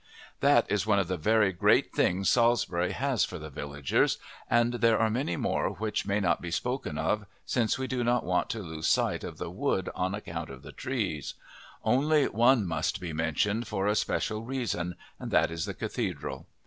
[0.39, 4.17] That is one of the very great things Salisbury has for the villagers,
[4.49, 8.23] and there are many more which may not be spoken of, since we do not
[8.23, 11.35] want to lose sight of the wood on account of the trees;
[11.83, 16.47] only one must be mentioned for a special reason, and that is the cathedral.